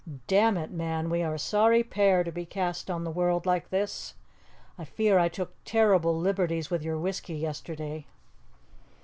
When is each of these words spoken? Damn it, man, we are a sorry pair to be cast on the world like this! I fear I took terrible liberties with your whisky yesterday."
Damn 0.25 0.57
it, 0.57 0.71
man, 0.71 1.11
we 1.11 1.21
are 1.21 1.35
a 1.35 1.37
sorry 1.37 1.83
pair 1.83 2.23
to 2.23 2.31
be 2.31 2.43
cast 2.43 2.89
on 2.89 3.03
the 3.03 3.11
world 3.11 3.45
like 3.45 3.69
this! 3.69 4.15
I 4.75 4.83
fear 4.83 5.19
I 5.19 5.29
took 5.29 5.53
terrible 5.63 6.17
liberties 6.17 6.71
with 6.71 6.81
your 6.81 6.97
whisky 6.97 7.35
yesterday." 7.35 8.07